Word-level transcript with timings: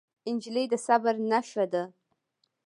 نجلۍ 0.35 0.65
د 0.71 0.73
صبر 0.85 1.15
نښه 1.29 1.65
ده. 1.73 1.83